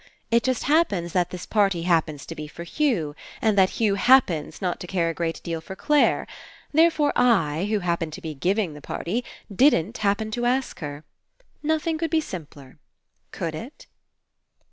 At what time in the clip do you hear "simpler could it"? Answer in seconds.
12.19-13.85